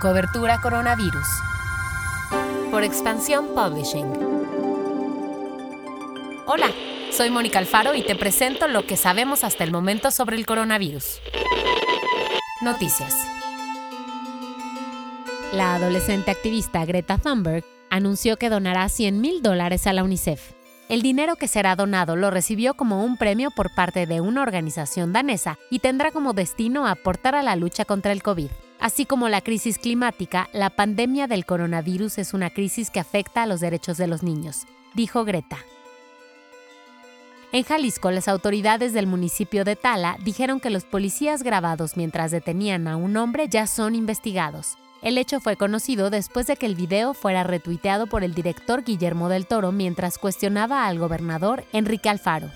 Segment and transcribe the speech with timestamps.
[0.00, 1.26] Cobertura Coronavirus.
[2.70, 4.10] Por Expansión Publishing.
[6.46, 6.68] Hola,
[7.12, 11.20] soy Mónica Alfaro y te presento lo que sabemos hasta el momento sobre el coronavirus.
[12.62, 13.14] Noticias.
[15.52, 20.52] La adolescente activista Greta Thunberg anunció que donará 100 mil dólares a la UNICEF.
[20.88, 25.12] El dinero que será donado lo recibió como un premio por parte de una organización
[25.12, 28.48] danesa y tendrá como destino aportar a la lucha contra el COVID.
[28.80, 33.46] Así como la crisis climática, la pandemia del coronavirus es una crisis que afecta a
[33.46, 35.58] los derechos de los niños, dijo Greta.
[37.52, 42.88] En Jalisco, las autoridades del municipio de Tala dijeron que los policías grabados mientras detenían
[42.88, 44.78] a un hombre ya son investigados.
[45.02, 49.28] El hecho fue conocido después de que el video fuera retuiteado por el director Guillermo
[49.28, 52.50] del Toro mientras cuestionaba al gobernador Enrique Alfaro.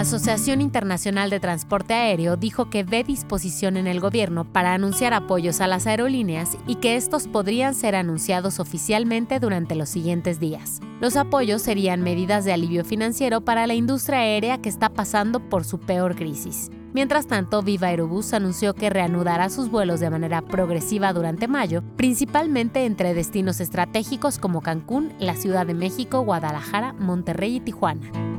[0.00, 5.12] La Asociación Internacional de Transporte Aéreo dijo que ve disposición en el gobierno para anunciar
[5.12, 10.80] apoyos a las aerolíneas y que estos podrían ser anunciados oficialmente durante los siguientes días.
[11.02, 15.66] Los apoyos serían medidas de alivio financiero para la industria aérea que está pasando por
[15.66, 16.70] su peor crisis.
[16.94, 22.86] Mientras tanto, Viva Aerobús anunció que reanudará sus vuelos de manera progresiva durante mayo, principalmente
[22.86, 28.29] entre destinos estratégicos como Cancún, la Ciudad de México, Guadalajara, Monterrey y Tijuana.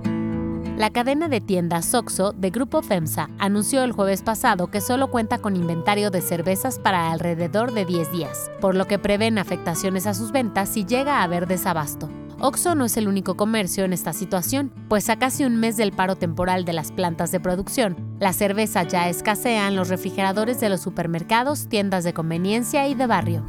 [0.81, 5.37] La cadena de tiendas Soxo de Grupo FEMSA anunció el jueves pasado que solo cuenta
[5.37, 10.15] con inventario de cervezas para alrededor de 10 días, por lo que prevén afectaciones a
[10.15, 12.09] sus ventas si llega a haber desabasto.
[12.39, 15.91] Oxo no es el único comercio en esta situación, pues a casi un mes del
[15.91, 20.69] paro temporal de las plantas de producción, la cerveza ya escasea en los refrigeradores de
[20.69, 23.45] los supermercados, tiendas de conveniencia y de barrio.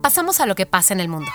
[0.00, 1.32] Pasamos a lo que pasa en el mundo.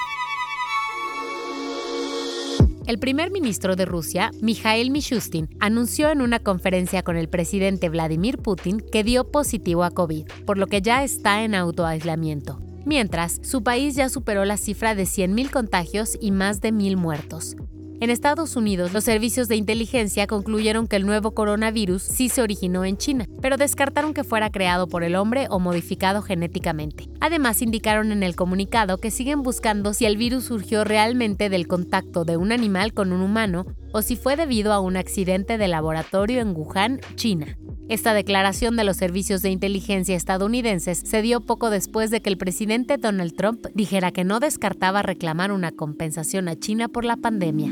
[2.86, 8.40] El primer ministro de Rusia, Mikhail Mishustin, anunció en una conferencia con el presidente Vladimir
[8.40, 12.60] Putin que dio positivo a COVID, por lo que ya está en autoaislamiento.
[12.86, 17.56] Mientras, su país ya superó la cifra de 100.000 contagios y más de 1.000 muertos.
[18.04, 22.84] En Estados Unidos, los servicios de inteligencia concluyeron que el nuevo coronavirus sí se originó
[22.84, 27.08] en China, pero descartaron que fuera creado por el hombre o modificado genéticamente.
[27.22, 32.26] Además, indicaron en el comunicado que siguen buscando si el virus surgió realmente del contacto
[32.26, 36.42] de un animal con un humano o si fue debido a un accidente de laboratorio
[36.42, 37.58] en Wuhan, China.
[37.90, 42.38] Esta declaración de los servicios de inteligencia estadounidenses se dio poco después de que el
[42.38, 47.72] presidente Donald Trump dijera que no descartaba reclamar una compensación a China por la pandemia.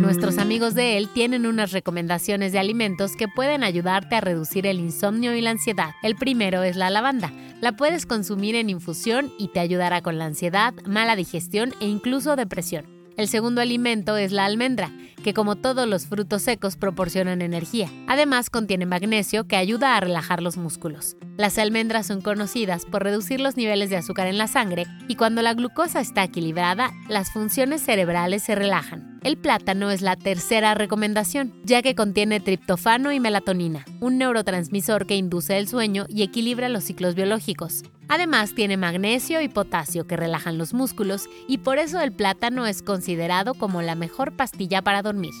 [0.00, 4.78] Nuestros amigos de él tienen unas recomendaciones de alimentos que pueden ayudarte a reducir el
[4.78, 5.90] insomnio y la ansiedad.
[6.02, 7.32] El primero es la lavanda.
[7.60, 12.36] La puedes consumir en infusión y te ayudará con la ansiedad, mala digestión e incluso
[12.36, 12.91] depresión.
[13.16, 14.90] El segundo alimento es la almendra,
[15.22, 17.90] que como todos los frutos secos proporcionan energía.
[18.08, 21.16] Además contiene magnesio que ayuda a relajar los músculos.
[21.38, 25.40] Las almendras son conocidas por reducir los niveles de azúcar en la sangre y cuando
[25.40, 29.18] la glucosa está equilibrada, las funciones cerebrales se relajan.
[29.22, 35.16] El plátano es la tercera recomendación, ya que contiene triptofano y melatonina, un neurotransmisor que
[35.16, 37.82] induce el sueño y equilibra los ciclos biológicos.
[38.08, 42.82] Además tiene magnesio y potasio que relajan los músculos y por eso el plátano es
[42.82, 45.32] considerado como la mejor pastilla para dormir.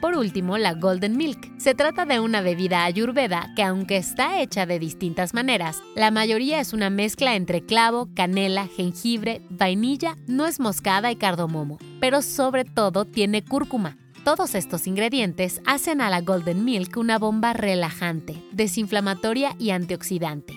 [0.00, 1.50] Por último, la Golden Milk.
[1.58, 6.60] Se trata de una bebida ayurveda que aunque está hecha de distintas maneras, la mayoría
[6.60, 13.04] es una mezcla entre clavo, canela, jengibre, vainilla, nuez moscada y cardomomo, pero sobre todo
[13.06, 13.96] tiene cúrcuma.
[14.24, 20.54] Todos estos ingredientes hacen a la Golden Milk una bomba relajante, desinflamatoria y antioxidante.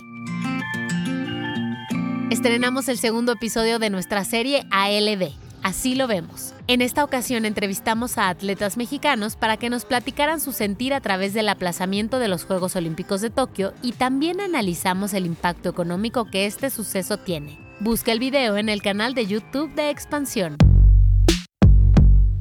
[2.30, 5.32] Estrenamos el segundo episodio de nuestra serie ALB.
[5.64, 6.54] Así lo vemos.
[6.68, 11.34] En esta ocasión entrevistamos a atletas mexicanos para que nos platicaran su sentir a través
[11.34, 16.46] del aplazamiento de los Juegos Olímpicos de Tokio y también analizamos el impacto económico que
[16.48, 17.60] este suceso tiene.
[17.80, 20.58] Busca el video en el canal de YouTube de Expansión.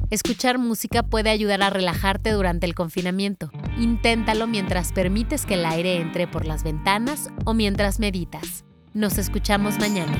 [0.09, 3.49] Escuchar música puede ayudar a relajarte durante el confinamiento.
[3.77, 8.65] Inténtalo mientras permites que el aire entre por las ventanas o mientras meditas.
[8.93, 10.17] Nos escuchamos mañana.